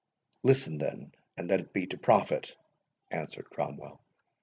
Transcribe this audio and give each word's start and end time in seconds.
"Listen, 0.41 0.79
then, 0.79 1.13
and 1.37 1.47
let 1.47 1.59
it 1.59 1.73
be 1.73 1.85
to 1.85 1.95
profit," 1.95 2.55
answered 3.11 3.51
Cromwell. 3.51 4.01